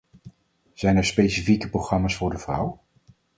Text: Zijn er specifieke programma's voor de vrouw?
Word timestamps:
Zijn 0.73 0.97
er 0.97 1.05
specifieke 1.05 1.69
programma's 1.69 2.15
voor 2.15 2.29
de 2.29 2.37
vrouw? 2.37 2.79